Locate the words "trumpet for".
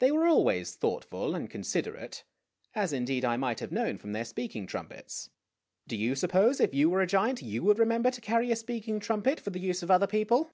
8.98-9.50